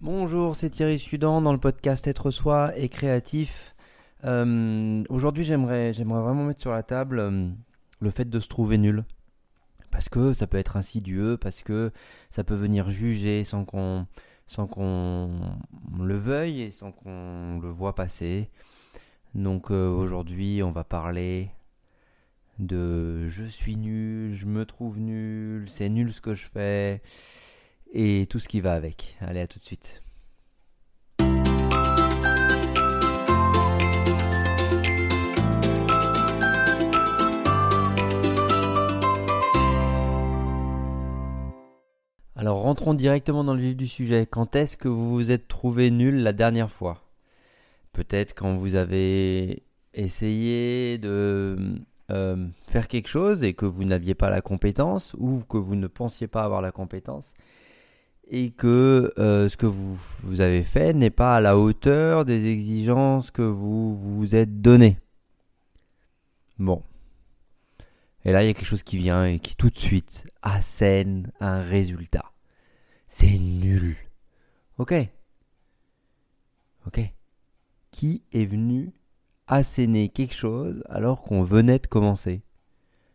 Bonjour, 0.00 0.54
c'est 0.54 0.70
Thierry 0.70 0.96
Sudan 0.96 1.42
dans 1.42 1.52
le 1.52 1.58
podcast 1.58 2.06
Être 2.06 2.30
Soi 2.30 2.70
et 2.76 2.88
Créatif. 2.88 3.74
Euh, 4.24 5.02
aujourd'hui, 5.08 5.42
j'aimerais, 5.42 5.90
vraiment 5.90 6.44
mettre 6.44 6.60
sur 6.60 6.70
la 6.70 6.84
table 6.84 7.18
euh, 7.18 7.48
le 7.98 8.10
fait 8.10 8.30
de 8.30 8.38
se 8.38 8.46
trouver 8.46 8.78
nul. 8.78 9.02
Parce 9.90 10.08
que 10.08 10.32
ça 10.32 10.46
peut 10.46 10.56
être 10.56 10.76
insidieux, 10.76 11.36
parce 11.36 11.64
que 11.64 11.90
ça 12.30 12.44
peut 12.44 12.54
venir 12.54 12.88
juger 12.90 13.42
sans 13.42 13.64
qu'on, 13.64 14.06
sans 14.46 14.68
qu'on 14.68 15.30
le 15.98 16.16
veuille 16.16 16.60
et 16.60 16.70
sans 16.70 16.92
qu'on 16.92 17.58
le 17.60 17.68
voit 17.68 17.96
passer. 17.96 18.50
Donc 19.34 19.72
euh, 19.72 19.88
aujourd'hui, 19.90 20.62
on 20.62 20.70
va 20.70 20.84
parler 20.84 21.50
de 22.60 23.28
je 23.28 23.44
suis 23.46 23.74
nul, 23.74 24.32
je 24.32 24.46
me 24.46 24.64
trouve 24.64 25.00
nul, 25.00 25.68
c'est 25.68 25.88
nul 25.88 26.12
ce 26.12 26.20
que 26.20 26.34
je 26.34 26.46
fais 26.46 27.02
et 27.92 28.26
tout 28.28 28.38
ce 28.38 28.48
qui 28.48 28.60
va 28.60 28.74
avec. 28.74 29.16
Allez, 29.20 29.40
à 29.40 29.46
tout 29.46 29.58
de 29.58 29.64
suite. 29.64 30.02
Alors 42.38 42.60
rentrons 42.62 42.94
directement 42.94 43.42
dans 43.42 43.54
le 43.54 43.60
vif 43.60 43.76
du 43.76 43.88
sujet. 43.88 44.24
Quand 44.24 44.54
est-ce 44.54 44.76
que 44.76 44.86
vous 44.86 45.10
vous 45.10 45.32
êtes 45.32 45.48
trouvé 45.48 45.90
nul 45.90 46.22
la 46.22 46.32
dernière 46.32 46.70
fois? 46.70 47.02
Peut-être 47.92 48.32
quand 48.34 48.56
vous 48.56 48.76
avez 48.76 49.64
essayé 49.92 50.98
de 50.98 51.56
euh, 52.12 52.46
faire 52.70 52.86
quelque 52.86 53.08
chose 53.08 53.42
et 53.42 53.54
que 53.54 53.66
vous 53.66 53.84
n'aviez 53.84 54.14
pas 54.14 54.30
la 54.30 54.40
compétence 54.40 55.14
ou 55.18 55.40
que 55.40 55.56
vous 55.56 55.74
ne 55.74 55.88
pensiez 55.88 56.28
pas 56.28 56.44
avoir 56.44 56.62
la 56.62 56.70
compétence 56.70 57.34
et 58.30 58.50
que 58.50 59.12
euh, 59.18 59.48
ce 59.48 59.56
que 59.56 59.66
vous, 59.66 60.40
avez 60.40 60.62
fait 60.62 60.92
n'est 60.92 61.10
pas 61.10 61.36
à 61.36 61.40
la 61.40 61.56
hauteur 61.56 62.24
des 62.24 62.46
exigences 62.46 63.30
que 63.30 63.42
vous 63.42 63.96
vous 63.96 64.34
êtes 64.34 64.60
données. 64.60 64.98
Bon. 66.58 66.82
Et 68.24 68.32
là, 68.32 68.42
il 68.42 68.48
y 68.48 68.50
a 68.50 68.54
quelque 68.54 68.66
chose 68.66 68.82
qui 68.82 68.98
vient 68.98 69.24
et 69.24 69.38
qui 69.38 69.56
tout 69.56 69.70
de 69.70 69.78
suite 69.78 70.26
assène 70.42 71.32
un 71.40 71.60
résultat. 71.60 72.32
C'est 73.06 73.38
nul. 73.38 73.96
Ok. 74.76 74.94
Ok. 76.86 77.00
Qui 77.90 78.22
est 78.32 78.44
venu 78.44 78.92
asséner 79.46 80.10
quelque 80.10 80.34
chose 80.34 80.82
alors 80.90 81.22
qu'on 81.22 81.42
venait 81.42 81.78
de 81.78 81.86
commencer? 81.86 82.42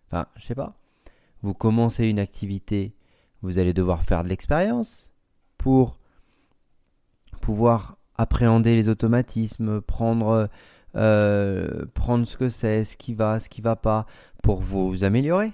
Enfin, 0.08 0.26
je 0.36 0.46
sais 0.46 0.56
pas. 0.56 0.76
Vous 1.44 1.54
commencez 1.54 2.08
une 2.08 2.20
activité 2.20 2.96
vous 3.44 3.60
allez 3.60 3.74
devoir 3.74 4.04
faire 4.04 4.24
de 4.24 4.30
l'expérience 4.30 5.12
pour 5.58 6.00
pouvoir 7.42 7.98
appréhender 8.16 8.76
les 8.76 8.88
automatismes, 8.88 9.82
prendre, 9.82 10.50
euh, 10.96 11.86
prendre 11.94 12.26
ce 12.26 12.38
que 12.38 12.48
c'est, 12.48 12.86
ce 12.86 12.96
qui 12.96 13.14
va, 13.14 13.40
ce 13.40 13.50
qui 13.50 13.62
va 13.62 13.76
pas, 13.76 14.06
pour 14.42 14.62
vous 14.62 15.04
améliorer. 15.04 15.52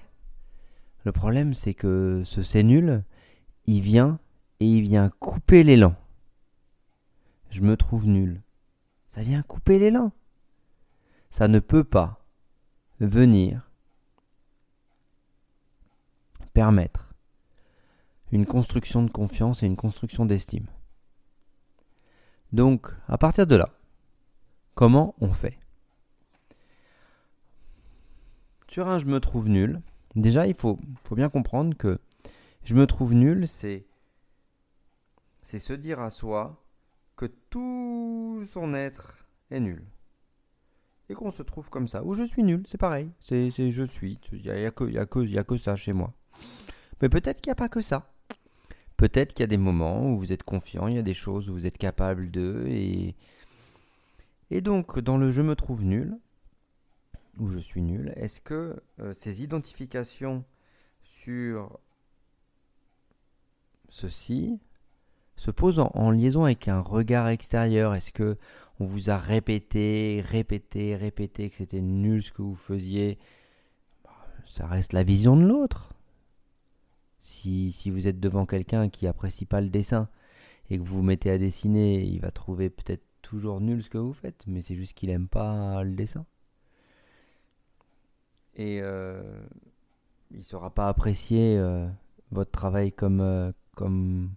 Le 1.04 1.10
problème, 1.12 1.52
c'est 1.52 1.74
que 1.74 2.22
ce 2.24 2.42
c'est 2.42 2.62
nul, 2.62 3.02
il 3.66 3.80
vient 3.80 4.20
et 4.60 4.66
il 4.66 4.82
vient 4.82 5.10
couper 5.18 5.64
l'élan. 5.64 5.96
Je 7.50 7.62
me 7.62 7.76
trouve 7.76 8.06
nul. 8.06 8.40
Ça 9.08 9.22
vient 9.24 9.42
couper 9.42 9.80
l'élan. 9.80 10.12
Ça 11.30 11.48
ne 11.48 11.58
peut 11.58 11.84
pas 11.84 12.24
venir 13.00 13.68
permettre 16.52 17.09
une 18.32 18.46
construction 18.46 19.02
de 19.02 19.10
confiance 19.10 19.62
et 19.62 19.66
une 19.66 19.76
construction 19.76 20.24
d'estime. 20.24 20.66
Donc, 22.52 22.88
à 23.06 23.18
partir 23.18 23.46
de 23.46 23.56
là, 23.56 23.70
comment 24.74 25.14
on 25.20 25.32
fait? 25.32 25.58
Sur 28.68 28.88
un 28.88 28.98
je 28.98 29.06
me 29.06 29.20
trouve 29.20 29.48
nul, 29.48 29.80
déjà 30.14 30.46
il 30.46 30.54
faut, 30.54 30.78
bien 31.10 31.28
comprendre 31.28 31.76
que 31.76 31.98
je 32.62 32.74
me 32.74 32.86
trouve 32.86 33.14
nul, 33.14 33.48
c'est 33.48 33.86
se 35.42 35.72
dire 35.72 35.98
à 35.98 36.10
soi 36.10 36.62
que 37.16 37.26
tout 37.50 38.42
son 38.46 38.72
être 38.72 39.26
est 39.50 39.60
nul. 39.60 39.84
Et 41.08 41.14
qu'on 41.14 41.32
se 41.32 41.42
trouve 41.42 41.68
comme 41.70 41.88
ça. 41.88 42.04
Ou 42.04 42.14
je 42.14 42.22
suis 42.22 42.44
nul, 42.44 42.62
c'est 42.68 42.78
pareil. 42.78 43.10
C'est 43.18 43.50
je 43.50 43.82
suis. 43.82 44.20
Il 44.32 44.42
n'y 44.42 45.38
a 45.38 45.44
que 45.44 45.56
ça 45.56 45.74
chez 45.74 45.92
moi. 45.92 46.14
Mais 47.02 47.08
peut-être 47.08 47.40
qu'il 47.40 47.50
n'y 47.50 47.52
a 47.52 47.56
pas 47.56 47.68
que 47.68 47.80
ça. 47.80 48.12
Peut-être 49.00 49.32
qu'il 49.32 49.42
y 49.42 49.44
a 49.44 49.46
des 49.46 49.56
moments 49.56 50.10
où 50.10 50.18
vous 50.18 50.30
êtes 50.30 50.42
confiant, 50.42 50.86
il 50.86 50.96
y 50.96 50.98
a 50.98 51.02
des 51.02 51.14
choses 51.14 51.48
où 51.48 51.54
vous 51.54 51.64
êtes 51.64 51.78
capable 51.78 52.30
de. 52.30 52.66
Et, 54.50 54.60
donc, 54.60 54.98
dans 54.98 55.16
le 55.16 55.30
je 55.30 55.40
me 55.40 55.56
trouve 55.56 55.86
nul, 55.86 56.18
ou 57.38 57.48
je 57.48 57.58
suis 57.58 57.80
nul, 57.80 58.12
est-ce 58.16 58.42
que 58.42 58.82
euh, 58.98 59.14
ces 59.14 59.42
identifications 59.42 60.44
sur 61.02 61.80
ceci 63.88 64.60
se 65.34 65.50
posent 65.50 65.78
en, 65.78 66.10
liaison 66.10 66.44
avec 66.44 66.68
un 66.68 66.80
regard 66.80 67.28
extérieur? 67.28 67.94
Est-ce 67.94 68.12
que 68.12 68.36
on 68.80 68.84
vous 68.84 69.08
a 69.08 69.16
répété, 69.16 70.22
répété, 70.22 70.94
répété 70.94 71.48
que 71.48 71.56
c'était 71.56 71.80
nul 71.80 72.22
ce 72.22 72.32
que 72.32 72.42
vous 72.42 72.54
faisiez? 72.54 73.18
Bah, 74.04 74.10
Ça 74.46 74.66
reste 74.66 74.92
la 74.92 75.04
vision 75.04 75.38
de 75.38 75.46
l'autre. 75.46 75.94
Si, 77.22 77.90
vous 77.90 78.06
êtes 78.06 78.20
devant 78.20 78.46
quelqu'un 78.46 78.88
qui 78.88 79.06
apprécie 79.06 79.44
pas 79.44 79.60
le 79.60 79.68
dessin 79.68 80.08
et 80.70 80.78
que 80.78 80.82
vous 80.82 80.96
vous 80.96 81.02
mettez 81.02 81.30
à 81.30 81.38
dessiner, 81.38 82.02
il 82.02 82.20
va 82.20 82.30
trouver 82.30 82.70
peut-être 82.70 83.04
toujours 83.22 83.60
nul 83.60 83.82
ce 83.82 83.90
que 83.90 83.98
vous 83.98 84.12
faites, 84.12 84.44
mais 84.46 84.62
c'est 84.62 84.74
juste 84.74 84.94
qu'il 84.94 85.10
aime 85.10 85.28
pas 85.28 85.82
le 85.84 85.94
dessin. 85.94 86.24
Et 88.56 88.80
euh, 88.82 89.22
il 90.30 90.38
ne 90.38 90.42
saura 90.42 90.70
pas 90.70 90.88
apprécier 90.88 91.56
euh, 91.56 91.88
votre 92.30 92.50
travail 92.50 92.92
comme, 92.92 93.20
euh, 93.20 93.52
comme 93.76 94.30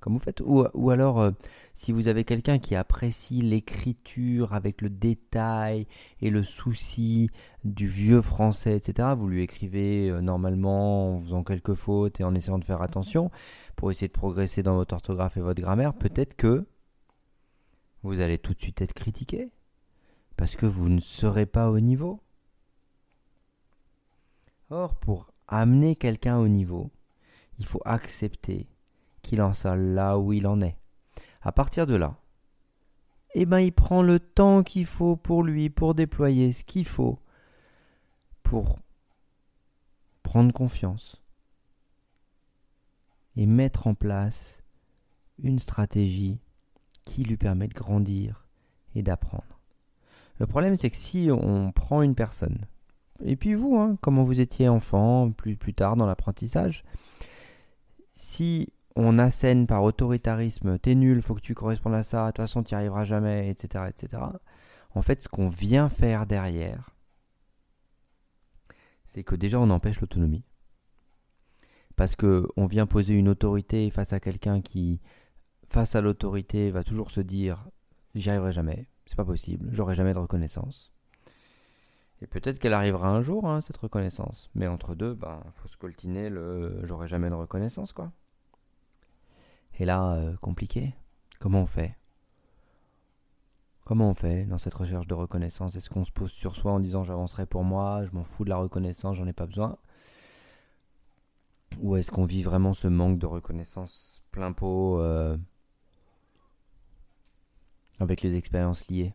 comme 0.00 0.14
vous 0.14 0.18
faites. 0.18 0.40
Ou, 0.44 0.90
alors, 0.90 1.20
euh, 1.20 1.30
si 1.74 1.92
vous 1.92 2.08
avez 2.08 2.24
quelqu'un 2.24 2.58
qui 2.58 2.74
apprécie 2.74 3.40
l'écriture 3.40 4.54
avec 4.54 4.80
le 4.82 4.90
détail 4.90 5.86
et 6.20 6.30
le 6.30 6.42
souci 6.42 7.30
du 7.64 7.86
vieux 7.86 8.22
français, 8.22 8.76
etc., 8.76 9.10
vous 9.16 9.28
lui 9.28 9.42
écrivez 9.42 10.10
euh, 10.10 10.20
normalement 10.20 11.16
en 11.16 11.20
faisant 11.22 11.44
quelques 11.44 11.74
fautes 11.74 12.20
et 12.20 12.24
en 12.24 12.34
essayant 12.34 12.58
de 12.58 12.64
faire 12.64 12.82
attention 12.82 13.30
pour 13.76 13.90
essayer 13.90 14.08
de 14.08 14.12
progresser 14.12 14.62
dans 14.62 14.74
votre 14.74 14.94
orthographe 14.94 15.36
et 15.36 15.40
votre 15.40 15.60
grammaire, 15.60 15.94
peut-être 15.94 16.34
que 16.34 16.66
vous 18.02 18.20
allez 18.20 18.38
tout 18.38 18.54
de 18.54 18.60
suite 18.60 18.80
être 18.80 18.94
critiqué 18.94 19.50
parce 20.36 20.56
que 20.56 20.66
vous 20.66 20.88
ne 20.88 21.00
serez 21.00 21.46
pas 21.46 21.70
au 21.70 21.80
niveau. 21.80 22.20
Or, 24.70 24.94
pour 24.94 25.32
amener 25.48 25.96
quelqu'un 25.96 26.38
au 26.38 26.48
niveau, 26.48 26.90
il 27.58 27.66
faut 27.66 27.82
accepter 27.84 28.66
qu'il 29.30 29.42
en 29.42 29.52
soit 29.52 29.76
là 29.76 30.18
où 30.18 30.32
il 30.32 30.48
en 30.48 30.60
est. 30.60 30.76
À 31.40 31.52
partir 31.52 31.86
de 31.86 31.94
là, 31.94 32.16
eh 33.34 33.46
ben 33.46 33.60
il 33.60 33.70
prend 33.70 34.02
le 34.02 34.18
temps 34.18 34.64
qu'il 34.64 34.86
faut 34.86 35.14
pour 35.14 35.44
lui, 35.44 35.70
pour 35.70 35.94
déployer 35.94 36.52
ce 36.52 36.64
qu'il 36.64 36.84
faut, 36.84 37.20
pour 38.42 38.80
prendre 40.24 40.52
confiance 40.52 41.22
et 43.36 43.46
mettre 43.46 43.86
en 43.86 43.94
place 43.94 44.64
une 45.40 45.60
stratégie 45.60 46.40
qui 47.04 47.22
lui 47.22 47.36
permet 47.36 47.68
de 47.68 47.74
grandir 47.74 48.48
et 48.96 49.02
d'apprendre. 49.04 49.60
Le 50.38 50.48
problème, 50.48 50.74
c'est 50.74 50.90
que 50.90 50.96
si 50.96 51.30
on 51.30 51.70
prend 51.70 52.02
une 52.02 52.16
personne, 52.16 52.58
et 53.24 53.36
puis 53.36 53.54
vous, 53.54 53.76
hein, 53.76 53.96
comment 54.00 54.24
vous 54.24 54.40
étiez 54.40 54.68
enfant, 54.68 55.30
plus, 55.30 55.54
plus 55.54 55.74
tard 55.74 55.94
dans 55.94 56.06
l'apprentissage, 56.06 56.82
si 58.12 58.72
on 58.96 59.18
assène 59.18 59.66
par 59.66 59.82
autoritarisme, 59.82 60.78
t'es 60.78 60.94
nul, 60.94 61.22
faut 61.22 61.34
que 61.34 61.40
tu 61.40 61.54
correspondes 61.54 61.94
à 61.94 62.02
ça, 62.02 62.26
de 62.26 62.30
toute 62.30 62.38
façon 62.38 62.62
tu 62.62 62.74
n'y 62.74 62.78
arriveras 62.78 63.04
jamais, 63.04 63.48
etc., 63.48 63.84
etc. 63.88 64.22
En 64.94 65.02
fait, 65.02 65.22
ce 65.22 65.28
qu'on 65.28 65.48
vient 65.48 65.88
faire 65.88 66.26
derrière, 66.26 66.90
c'est 69.06 69.24
que 69.24 69.36
déjà 69.36 69.60
on 69.60 69.70
empêche 69.70 70.00
l'autonomie. 70.00 70.44
Parce 71.96 72.16
que 72.16 72.48
on 72.56 72.66
vient 72.66 72.86
poser 72.86 73.14
une 73.14 73.28
autorité 73.28 73.90
face 73.90 74.12
à 74.12 74.20
quelqu'un 74.20 74.60
qui, 74.60 75.00
face 75.68 75.94
à 75.94 76.00
l'autorité, 76.00 76.70
va 76.70 76.82
toujours 76.82 77.10
se 77.10 77.20
dire 77.20 77.68
j'y 78.14 78.30
arriverai 78.30 78.52
jamais, 78.52 78.88
c'est 79.06 79.16
pas 79.16 79.24
possible, 79.24 79.68
j'aurai 79.72 79.94
jamais 79.94 80.14
de 80.14 80.18
reconnaissance. 80.18 80.92
Et 82.22 82.26
peut-être 82.26 82.58
qu'elle 82.58 82.74
arrivera 82.74 83.08
un 83.08 83.22
jour, 83.22 83.48
hein, 83.48 83.60
cette 83.60 83.78
reconnaissance. 83.78 84.50
Mais 84.54 84.66
entre 84.66 84.94
deux, 84.94 85.14
ben, 85.14 85.42
faut 85.52 85.68
se 85.68 85.76
coltiner 85.76 86.28
le 86.28 86.80
j'aurai 86.82 87.06
jamais 87.06 87.30
de 87.30 87.34
reconnaissance, 87.34 87.92
quoi. 87.92 88.12
Et 89.78 89.84
là, 89.84 90.14
euh, 90.14 90.36
compliqué. 90.36 90.94
Comment 91.38 91.62
on 91.62 91.66
fait? 91.66 91.96
Comment 93.86 94.10
on 94.10 94.14
fait 94.14 94.44
dans 94.44 94.58
cette 94.58 94.74
recherche 94.74 95.06
de 95.06 95.14
reconnaissance? 95.14 95.74
Est-ce 95.74 95.90
qu'on 95.90 96.04
se 96.04 96.12
pose 96.12 96.30
sur 96.30 96.54
soi 96.54 96.70
en 96.72 96.80
disant 96.80 97.02
j'avancerai 97.02 97.46
pour 97.46 97.64
moi, 97.64 98.04
je 98.04 98.12
m'en 98.12 98.22
fous 98.22 98.44
de 98.44 98.50
la 98.50 98.56
reconnaissance, 98.56 99.16
j'en 99.16 99.26
ai 99.26 99.32
pas 99.32 99.46
besoin 99.46 99.78
Ou 101.80 101.96
est-ce 101.96 102.12
qu'on 102.12 102.24
vit 102.24 102.42
vraiment 102.42 102.72
ce 102.72 102.86
manque 102.86 103.18
de 103.18 103.26
reconnaissance 103.26 104.22
plein 104.30 104.52
pot 104.52 105.00
euh, 105.00 105.36
avec 107.98 108.22
les 108.22 108.36
expériences 108.36 108.86
liées? 108.88 109.12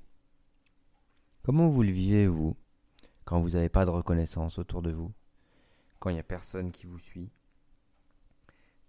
Comment 1.43 1.69
vous 1.69 1.83
le 1.83 1.91
vivez, 1.91 2.27
vous, 2.27 2.57
quand 3.23 3.39
vous 3.39 3.51
n'avez 3.51 3.69
pas 3.69 3.85
de 3.85 3.91
reconnaissance 3.91 4.57
autour 4.57 4.81
de 4.81 4.91
vous? 4.91 5.13
Quand 5.99 6.09
il 6.09 6.15
n'y 6.15 6.19
a 6.19 6.23
personne 6.23 6.71
qui 6.71 6.85
vous 6.85 6.99
suit? 6.99 7.29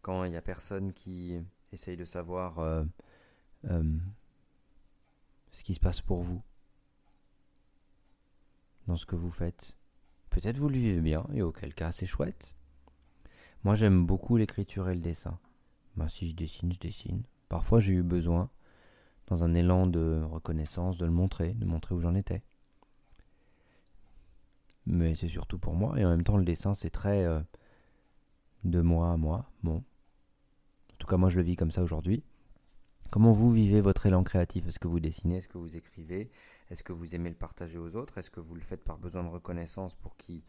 Quand 0.03 0.25
il 0.25 0.31
n'y 0.31 0.37
a 0.37 0.43
personne 0.43 0.93
qui 0.93 1.39
essaye 1.77 1.97
de 1.97 2.07
savoir 2.07 2.59
euh, 2.59 2.85
euh, 3.71 3.85
ce 5.53 5.63
qui 5.63 5.75
se 5.75 5.81
passe 5.81 6.01
pour 6.01 6.23
vous 6.23 6.43
dans 8.87 8.97
ce 8.97 9.07
que 9.07 9.17
vous 9.17 9.31
faites 9.31 9.77
Peut-être 10.31 10.59
vous 10.59 10.69
le 10.69 10.77
vivez 10.77 11.01
bien, 11.01 11.25
et 11.33 11.41
auquel 11.41 11.73
cas 11.73 11.93
c'est 11.93 12.05
chouette. 12.05 12.55
Moi 13.65 13.75
j'aime 13.75 14.05
beaucoup 14.05 14.37
l'écriture 14.37 14.89
et 14.91 14.95
le 14.95 15.01
dessin. 15.01 15.39
Ben, 15.97 16.09
si 16.09 16.29
je 16.29 16.37
dessine, 16.37 16.73
je 16.73 16.79
dessine. 16.79 17.23
Parfois 17.49 17.81
j'ai 17.81 17.93
eu 17.93 18.03
besoin, 18.03 18.51
dans 19.29 19.45
un 19.45 19.55
élan 19.55 19.87
de 19.87 20.23
reconnaissance, 20.31 20.99
de 20.99 21.07
le 21.07 21.11
montrer, 21.11 21.55
de 21.55 21.65
montrer 21.65 21.95
où 21.95 22.01
j'en 22.01 22.15
étais. 22.15 22.43
Mais 24.85 25.15
c'est 25.15 25.29
surtout 25.29 25.59
pour 25.59 25.75
moi, 25.75 25.99
et 25.99 26.05
en 26.05 26.11
même 26.11 26.25
temps 26.25 26.37
le 26.37 26.45
dessin 26.45 26.75
c'est 26.75 26.91
très 26.91 27.25
euh, 27.25 27.41
de 28.65 28.81
moi 28.81 29.13
à 29.13 29.17
moi. 29.17 29.51
Bon. 29.63 29.83
En 30.97 30.99
tout 30.99 31.07
cas 31.07 31.19
moi 31.19 31.29
je 31.29 31.37
le 31.37 31.43
vis 31.43 31.57
comme 31.57 31.71
ça 31.71 31.83
aujourd'hui. 31.83 32.25
Comment 33.11 33.31
vous 33.31 33.53
vivez 33.53 33.81
votre 33.81 34.07
élan 34.07 34.25
créatif? 34.25 34.67
Est-ce 34.67 34.79
que 34.79 34.89
vous 34.89 34.99
dessinez? 34.99 35.37
Est-ce 35.37 35.49
que 35.49 35.59
vous 35.59 35.77
écrivez? 35.77 36.31
Est-ce 36.71 36.83
que 36.83 36.93
vous 36.93 37.15
aimez 37.15 37.29
le 37.29 37.37
partager 37.37 37.79
aux 37.79 37.95
autres? 37.95 38.19
Est-ce 38.19 38.31
que 38.31 38.41
vous 38.41 38.55
le 38.55 38.61
faites 38.61 38.83
par 38.83 38.99
besoin 38.99 39.23
de 39.23 39.29
reconnaissance 39.29 39.95
pour 39.95 40.17
qu'ils 40.17 40.43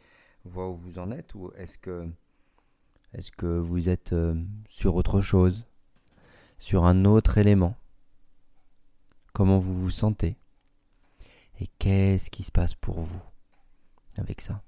voient 0.45 0.69
où 0.69 0.75
vous 0.75 0.97
en 0.97 1.11
êtes? 1.11 1.35
Ou 1.35 1.51
est-ce 1.55 1.77
que, 1.77 2.09
est 3.13 3.29
que 3.35 3.45
vous 3.59 3.89
êtes 3.89 4.13
euh, 4.13 4.41
sur 4.67 4.95
autre 4.95 5.21
chose? 5.21 5.67
Sur 6.57 6.85
un 6.85 7.05
autre 7.05 7.37
élément? 7.37 7.75
Comment 9.33 9.59
vous 9.59 9.79
vous 9.79 9.91
sentez? 9.91 10.37
Et 11.59 11.67
qu'est-ce 11.77 12.31
qui 12.31 12.41
se 12.41 12.51
passe 12.51 12.73
pour 12.73 13.01
vous 13.01 13.21
avec 14.17 14.41
ça? 14.41 14.63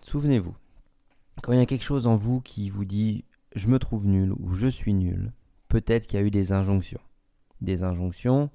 Souvenez-vous, 0.00 0.54
quand 1.42 1.52
il 1.52 1.58
y 1.58 1.62
a 1.62 1.66
quelque 1.66 1.84
chose 1.84 2.06
en 2.06 2.16
vous 2.16 2.40
qui 2.40 2.70
vous 2.70 2.84
dit 2.84 3.24
je 3.54 3.68
me 3.68 3.78
trouve 3.78 4.06
nul 4.06 4.32
ou 4.32 4.52
je 4.54 4.66
suis 4.66 4.94
nul, 4.94 5.32
peut-être 5.68 6.06
qu'il 6.06 6.18
y 6.18 6.22
a 6.22 6.26
eu 6.26 6.30
des 6.30 6.52
injonctions. 6.52 7.00
Des 7.60 7.82
injonctions, 7.82 8.50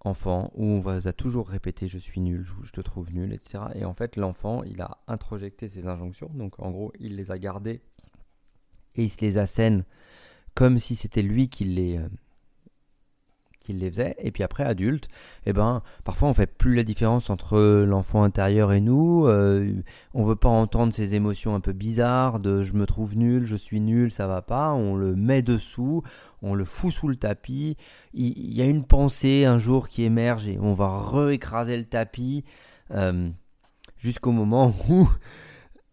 enfant, 0.00 0.50
où 0.54 0.64
on 0.64 0.80
va 0.80 1.12
toujours 1.12 1.48
répéter 1.48 1.88
je 1.88 1.98
suis 1.98 2.20
nul, 2.20 2.44
je 2.64 2.72
te 2.72 2.80
trouve 2.80 3.12
nul, 3.12 3.32
etc. 3.32 3.64
Et 3.74 3.84
en 3.84 3.94
fait, 3.94 4.16
l'enfant, 4.16 4.62
il 4.64 4.80
a 4.82 4.98
introjecté 5.06 5.68
ces 5.68 5.86
injonctions, 5.86 6.30
donc 6.34 6.60
en 6.60 6.70
gros, 6.70 6.92
il 6.98 7.16
les 7.16 7.30
a 7.30 7.38
gardées 7.38 7.80
et 8.94 9.04
il 9.04 9.08
se 9.08 9.20
les 9.20 9.38
assène 9.38 9.84
comme 10.54 10.78
si 10.78 10.96
c'était 10.96 11.22
lui 11.22 11.48
qui 11.48 11.64
les, 11.64 12.00
qu'il 13.60 13.78
les 13.78 13.90
faisait. 13.90 14.16
Et 14.18 14.30
puis 14.30 14.42
après, 14.42 14.64
adulte, 14.64 15.08
eh 15.46 15.52
ben, 15.52 15.82
parfois 16.04 16.28
on 16.28 16.34
fait 16.34 16.46
plus 16.46 16.74
la 16.74 16.82
différence 16.82 17.30
entre 17.30 17.84
l'enfant 17.84 18.22
intérieur 18.22 18.72
et 18.72 18.80
nous. 18.80 19.26
Euh, 19.26 19.72
on 20.14 20.24
veut 20.24 20.36
pas 20.36 20.48
entendre 20.48 20.92
ces 20.92 21.14
émotions 21.14 21.54
un 21.54 21.60
peu 21.60 21.72
bizarres 21.72 22.40
de 22.40 22.62
je 22.62 22.74
me 22.74 22.86
trouve 22.86 23.16
nul, 23.16 23.44
je 23.46 23.56
suis 23.56 23.80
nul, 23.80 24.10
ça 24.10 24.26
va 24.26 24.42
pas. 24.42 24.72
On 24.72 24.96
le 24.96 25.14
met 25.14 25.42
dessous, 25.42 26.02
on 26.42 26.54
le 26.54 26.64
fout 26.64 26.92
sous 26.92 27.08
le 27.08 27.16
tapis. 27.16 27.76
Il, 28.14 28.52
y 28.54 28.62
a 28.62 28.66
une 28.66 28.84
pensée 28.84 29.44
un 29.44 29.58
jour 29.58 29.88
qui 29.88 30.04
émerge 30.04 30.48
et 30.48 30.58
on 30.58 30.74
va 30.74 31.02
réécraser 31.02 31.76
le 31.76 31.84
tapis 31.84 32.44
euh, 32.92 33.30
jusqu'au 33.98 34.32
moment 34.32 34.74
où 34.88 35.08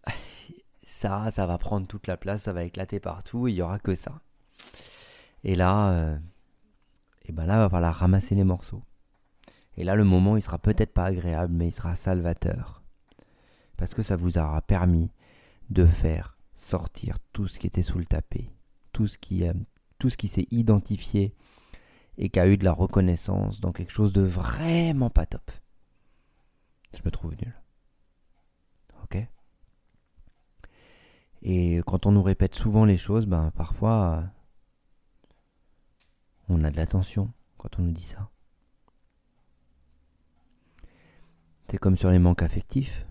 ça, 0.84 1.30
ça 1.32 1.46
va 1.46 1.58
prendre 1.58 1.86
toute 1.88 2.08
la 2.08 2.18
place, 2.18 2.44
ça 2.44 2.54
va 2.54 2.64
éclater 2.64 3.00
partout. 3.00 3.48
Il 3.48 3.56
y 3.56 3.62
aura 3.62 3.80
que 3.80 3.94
ça. 3.94 4.22
Et 5.44 5.56
là. 5.56 5.92
Euh, 5.92 6.18
et 7.28 7.34
ben 7.34 7.46
là, 7.46 7.56
il 7.56 7.60
va 7.60 7.70
falloir 7.70 7.96
ramasser 7.96 8.36
les 8.36 8.46
morceaux. 8.46 8.84
Et 9.76 9.84
là, 9.84 9.96
le 9.96 10.06
moment, 10.06 10.38
il 10.38 10.42
sera 10.42 10.58
peut-être 10.58 10.94
pas 10.94 11.06
agréable, 11.06 11.54
mais 11.54 11.68
il 11.68 11.72
sera 11.72 11.96
salvateur. 11.96 12.82
Parce 13.76 13.94
que 13.94 14.02
ça 14.02 14.16
vous 14.16 14.38
aura 14.38 14.62
permis 14.62 15.12
de 15.70 15.86
faire 15.86 16.38
sortir 16.54 17.18
tout 17.34 17.48
ce 17.48 17.60
qui 17.60 17.68
était 17.68 17.84
sous 17.84 18.00
le 18.00 18.06
tapis, 18.06 18.50
tout 18.94 19.06
ce 19.06 19.18
qui, 19.18 19.46
euh, 19.46 19.54
tout 20.00 20.10
ce 20.10 20.18
qui 20.18 20.28
s'est 20.28 20.48
identifié 20.50 21.36
et 22.18 22.30
qui 22.30 22.40
a 22.40 22.48
eu 22.48 22.58
de 22.58 22.64
la 22.64 22.72
reconnaissance 22.72 23.60
dans 23.60 23.72
quelque 23.72 23.92
chose 23.92 24.14
de 24.14 24.22
vraiment 24.22 25.10
pas 25.10 25.26
top. 25.26 25.52
Je 26.96 27.02
me 27.06 27.12
trouve 27.12 27.36
nul. 27.36 27.54
Ok? 29.04 29.18
Et 31.44 31.82
quand 31.86 32.08
on 32.08 32.12
nous 32.14 32.24
répète 32.24 32.56
souvent 32.56 32.86
les 32.86 32.98
choses, 32.98 33.28
ben 33.28 33.52
parfois 33.52 34.24
on 36.50 36.64
a 36.64 36.72
de 36.72 36.78
l'attention 36.78 37.32
quand 37.58 37.80
on 37.80 37.84
nous 37.84 37.92
dit 37.92 38.04
ça. 38.04 38.30
C'est 41.70 41.78
comme 41.78 41.98
sur 41.98 42.10
les 42.12 42.20
manques 42.20 42.44
affectifs. 42.44 43.06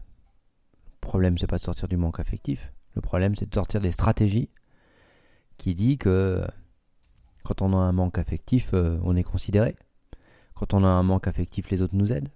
Le 0.94 1.00
problème, 1.00 1.36
c'est 1.36 1.46
pas 1.46 1.58
de 1.58 1.62
sortir 1.62 1.88
du 1.88 1.96
manque 1.96 2.20
affectif. 2.20 2.72
Le 2.94 3.02
problème, 3.02 3.36
c'est 3.36 3.48
de 3.48 3.54
sortir 3.54 3.80
des 3.80 3.92
stratégies 3.92 4.48
qui 5.58 5.74
dit 5.74 5.98
que 5.98 6.44
quand 7.44 7.62
on 7.62 7.72
a 7.74 7.76
un 7.76 7.92
manque 7.92 8.18
affectif, 8.18 8.70
euh, 8.72 8.98
on 9.02 9.14
est 9.14 9.22
considéré. 9.22 9.76
Quand 10.54 10.74
on 10.74 10.82
a 10.84 10.88
un 10.88 11.02
manque 11.02 11.28
affectif, 11.28 11.70
les 11.70 11.82
autres 11.82 11.94
nous 11.94 12.12
aident. 12.12 12.30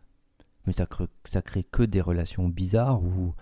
Mais 0.67 0.73
ça 0.73 0.87
crée, 0.87 1.09
crée 1.43 1.65
que 1.65 1.83
des 1.83 2.01
relations 2.01 2.49
bizarres 2.49 3.03
où 3.03 3.35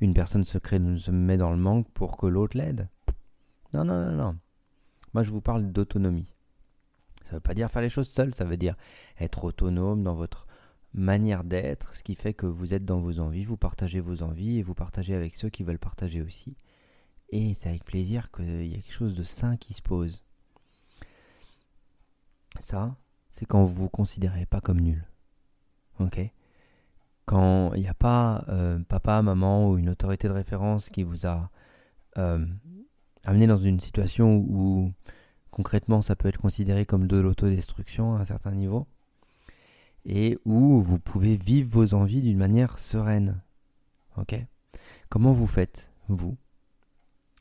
une 0.00 0.14
personne 0.14 0.44
se, 0.44 0.56
crée, 0.56 0.80
se 0.98 1.10
met 1.10 1.36
dans 1.36 1.50
le 1.50 1.56
manque 1.56 1.90
pour 1.90 2.16
que 2.16 2.26
l'autre 2.26 2.56
l'aide. 2.56 2.88
Non, 3.74 3.84
non, 3.84 4.06
non, 4.06 4.12
non. 4.12 4.36
Moi, 5.12 5.24
je 5.24 5.30
vous 5.30 5.40
parle 5.40 5.70
d'autonomie. 5.72 6.32
Ça 7.30 7.34
ne 7.34 7.36
veut 7.36 7.42
pas 7.42 7.54
dire 7.54 7.70
faire 7.70 7.80
les 7.80 7.88
choses 7.88 8.08
seul, 8.08 8.34
ça 8.34 8.44
veut 8.44 8.56
dire 8.56 8.74
être 9.20 9.44
autonome 9.44 10.02
dans 10.02 10.14
votre 10.14 10.48
manière 10.92 11.44
d'être, 11.44 11.94
ce 11.94 12.02
qui 12.02 12.16
fait 12.16 12.34
que 12.34 12.46
vous 12.46 12.74
êtes 12.74 12.84
dans 12.84 12.98
vos 12.98 13.20
envies, 13.20 13.44
vous 13.44 13.56
partagez 13.56 14.00
vos 14.00 14.24
envies 14.24 14.58
et 14.58 14.62
vous 14.64 14.74
partagez 14.74 15.14
avec 15.14 15.36
ceux 15.36 15.48
qui 15.48 15.62
veulent 15.62 15.78
partager 15.78 16.22
aussi. 16.22 16.56
Et 17.28 17.54
c'est 17.54 17.68
avec 17.68 17.84
plaisir 17.84 18.32
qu'il 18.32 18.66
y 18.66 18.72
a 18.72 18.78
quelque 18.78 18.92
chose 18.92 19.14
de 19.14 19.22
sain 19.22 19.56
qui 19.56 19.74
se 19.74 19.80
pose. 19.80 20.24
Ça, 22.58 22.96
c'est 23.30 23.46
quand 23.46 23.62
vous 23.62 23.82
vous 23.84 23.88
considérez 23.88 24.44
pas 24.44 24.60
comme 24.60 24.80
nul. 24.80 25.06
Ok? 26.00 26.18
Quand 27.26 27.74
il 27.74 27.82
n'y 27.82 27.88
a 27.88 27.94
pas 27.94 28.44
euh, 28.48 28.80
papa, 28.80 29.22
maman 29.22 29.70
ou 29.70 29.78
une 29.78 29.90
autorité 29.90 30.26
de 30.26 30.32
référence 30.32 30.90
qui 30.90 31.04
vous 31.04 31.28
a 31.28 31.48
euh, 32.18 32.44
amené 33.22 33.46
dans 33.46 33.56
une 33.56 33.78
situation 33.78 34.34
où 34.34 34.92
Concrètement, 35.50 36.02
ça 36.02 36.16
peut 36.16 36.28
être 36.28 36.40
considéré 36.40 36.86
comme 36.86 37.06
de 37.06 37.16
l'autodestruction 37.16 38.14
à 38.14 38.20
un 38.20 38.24
certain 38.24 38.52
niveau. 38.52 38.86
Et 40.04 40.38
où 40.44 40.80
vous 40.80 40.98
pouvez 40.98 41.36
vivre 41.36 41.70
vos 41.70 41.94
envies 41.94 42.22
d'une 42.22 42.38
manière 42.38 42.78
sereine. 42.78 43.42
Ok? 44.16 44.34
Comment 45.08 45.32
vous 45.32 45.46
faites, 45.46 45.90
vous? 46.08 46.36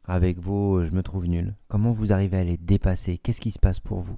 Avec 0.06 0.40
vos 0.40 0.84
je 0.84 0.92
me 0.92 1.04
trouve 1.04 1.28
nul. 1.28 1.56
Comment 1.68 1.92
vous 1.92 2.12
arrivez 2.12 2.38
à 2.38 2.44
les 2.44 2.58
dépasser? 2.58 3.18
Qu'est-ce 3.18 3.42
qui 3.42 3.52
se 3.52 3.60
passe 3.60 3.80
pour 3.80 4.02
vous? 4.02 4.18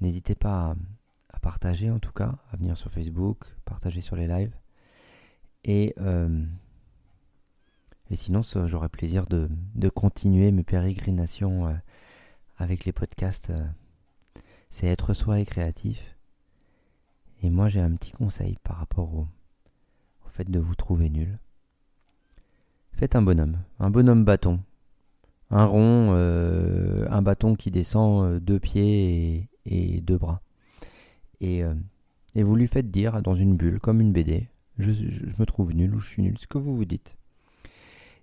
N'hésitez 0.00 0.34
pas 0.34 0.74
à, 1.32 1.38
partager 1.40 1.90
en 1.90 1.98
tout 1.98 2.12
cas, 2.12 2.34
à 2.52 2.56
venir 2.56 2.76
sur 2.76 2.90
Facebook, 2.90 3.44
partager 3.64 4.00
sur 4.00 4.16
les 4.16 4.26
lives. 4.26 4.56
Et, 5.64 5.94
euh, 5.98 6.44
sinon, 8.12 8.42
j'aurai 8.42 8.88
plaisir 8.88 9.26
de, 9.26 9.48
de, 9.74 9.88
continuer 9.88 10.50
mes 10.50 10.64
pérégrinations. 10.64 11.68
Euh, 11.68 11.74
avec 12.58 12.84
les 12.84 12.92
podcasts, 12.92 13.50
euh, 13.50 13.66
c'est 14.68 14.88
être 14.88 15.14
soi 15.14 15.40
et 15.40 15.46
créatif. 15.46 16.16
Et 17.42 17.50
moi, 17.50 17.68
j'ai 17.68 17.80
un 17.80 17.94
petit 17.94 18.10
conseil 18.10 18.58
par 18.64 18.76
rapport 18.76 19.14
au, 19.14 19.26
fait 20.30 20.50
de 20.50 20.58
vous 20.58 20.74
trouver 20.74 21.10
nul. 21.10 21.38
Faites 22.92 23.16
un 23.16 23.22
bonhomme, 23.22 23.58
un 23.80 23.90
bonhomme 23.90 24.24
bâton. 24.24 24.60
Un 25.50 25.64
rond, 25.64 26.10
euh, 26.12 27.06
un 27.10 27.22
bâton 27.22 27.54
qui 27.54 27.70
descend 27.70 28.24
euh, 28.24 28.40
deux 28.40 28.60
pieds 28.60 29.48
et, 29.64 30.00
deux 30.00 30.18
bras. 30.18 30.42
Et, 31.40 31.64
vous 32.36 32.54
lui 32.54 32.68
faites 32.68 32.90
dire 32.90 33.22
dans 33.22 33.34
une 33.34 33.56
bulle, 33.56 33.80
comme 33.80 34.00
une 34.00 34.12
BD, 34.12 34.48
je 34.78 34.92
me 35.38 35.44
trouve 35.44 35.72
nul 35.72 35.92
ou 35.94 35.98
je 35.98 36.08
suis 36.08 36.22
nul, 36.22 36.38
ce 36.38 36.46
que 36.46 36.58
vous 36.58 36.76
vous 36.76 36.84
dites. 36.84 37.16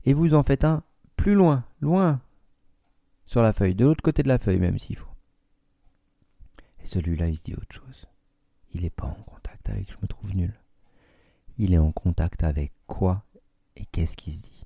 Et 0.06 0.14
vous 0.14 0.36
en 0.36 0.44
faites 0.44 0.64
un 0.64 0.84
plus 1.18 1.34
loin, 1.34 1.66
loin, 1.82 2.22
sur 3.26 3.42
la 3.42 3.54
feuille, 3.54 3.76
de 3.76 3.86
l'autre 3.86 4.04
côté 4.04 4.24
de 4.24 4.28
la 4.28 4.38
feuille 4.38 4.60
même 4.60 4.80
s'il 4.80 4.98
faut. 4.98 5.12
Et 6.82 6.86
celui-là, 6.86 7.28
il 7.28 7.38
se 7.38 7.44
dit 7.44 7.56
autre 7.56 7.74
chose. 7.74 8.06
Il 8.74 8.82
n'est 8.82 8.90
pas 8.90 9.08
en 9.08 9.24
contact 9.24 9.70
avec 9.70 9.92
je 9.92 9.98
me 10.02 10.08
trouve 10.08 10.36
nul. 10.36 10.54
Il 11.58 11.74
est 11.74 11.80
en 11.80 11.92
contact 11.92 12.44
avec 12.44 12.74
quoi 12.88 13.26
et 13.76 13.86
qu'est-ce 13.86 14.18
qui 14.18 14.32
se 14.32 14.44
dit. 14.44 14.64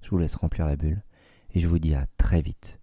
Je 0.00 0.10
vous 0.10 0.18
laisse 0.18 0.36
remplir 0.36 0.66
la 0.66 0.76
bulle 0.76 1.02
et 1.52 1.60
je 1.60 1.68
vous 1.68 1.78
dis 1.78 1.94
à 1.94 2.06
très 2.16 2.40
vite 2.40 2.80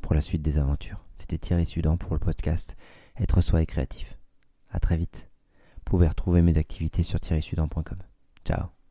pour 0.00 0.14
la 0.14 0.20
suite 0.20 0.42
des 0.42 0.58
aventures. 0.58 1.04
C'était 1.16 1.38
Thierry 1.38 1.66
Sudan 1.66 1.96
pour 1.96 2.12
le 2.14 2.18
podcast 2.18 2.76
Être 3.16 3.40
soi 3.40 3.62
et 3.62 3.66
créatif. 3.66 4.18
À 4.70 4.80
très 4.80 4.96
vite. 4.96 5.30
Vous 5.76 5.84
pouvez 5.84 6.08
retrouver 6.08 6.42
mes 6.42 6.58
activités 6.58 7.02
sur 7.02 7.20
thierrysudan.com. 7.20 7.98
Ciao. 8.44 8.81